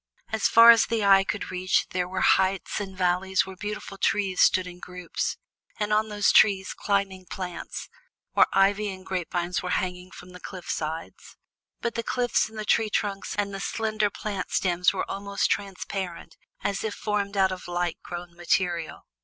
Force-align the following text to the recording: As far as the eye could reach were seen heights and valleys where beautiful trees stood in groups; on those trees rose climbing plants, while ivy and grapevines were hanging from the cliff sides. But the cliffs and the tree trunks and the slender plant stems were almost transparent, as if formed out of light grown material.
As 0.29 0.47
far 0.47 0.71
as 0.71 0.87
the 0.87 1.05
eye 1.05 1.23
could 1.23 1.51
reach 1.51 1.85
were 1.93 2.21
seen 2.23 2.23
heights 2.31 2.79
and 2.79 2.97
valleys 2.97 3.45
where 3.45 3.55
beautiful 3.55 3.99
trees 3.99 4.41
stood 4.41 4.65
in 4.65 4.79
groups; 4.79 5.37
on 5.79 6.09
those 6.09 6.31
trees 6.31 6.69
rose 6.69 6.73
climbing 6.85 7.27
plants, 7.27 7.87
while 8.33 8.47
ivy 8.51 8.89
and 8.91 9.05
grapevines 9.05 9.61
were 9.61 9.69
hanging 9.69 10.09
from 10.09 10.31
the 10.31 10.39
cliff 10.39 10.67
sides. 10.67 11.37
But 11.81 11.93
the 11.93 12.01
cliffs 12.01 12.49
and 12.49 12.57
the 12.57 12.65
tree 12.65 12.89
trunks 12.89 13.35
and 13.35 13.53
the 13.53 13.59
slender 13.59 14.09
plant 14.09 14.49
stems 14.49 14.91
were 14.91 15.05
almost 15.07 15.51
transparent, 15.51 16.35
as 16.61 16.83
if 16.83 16.95
formed 16.95 17.37
out 17.37 17.51
of 17.51 17.67
light 17.67 17.99
grown 18.01 18.35
material. 18.35 19.05